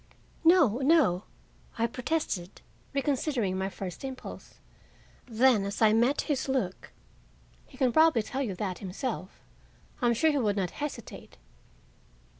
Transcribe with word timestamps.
"No, 0.43 0.79
no," 0.79 1.25
I 1.77 1.85
protested, 1.85 2.61
reconsidering 2.91 3.55
my 3.55 3.69
first 3.69 4.03
impulse. 4.03 4.55
Then, 5.27 5.63
as 5.63 5.79
I 5.79 5.93
met 5.93 6.21
his 6.21 6.49
look, 6.49 6.91
"He 7.67 7.77
can 7.77 7.93
probably 7.93 8.23
tell 8.23 8.41
you 8.41 8.55
that 8.55 8.79
himself. 8.79 9.43
I 10.01 10.07
am 10.07 10.15
sure 10.15 10.31
he 10.31 10.39
would 10.39 10.57
not 10.57 10.71
hesitate." 10.71 11.37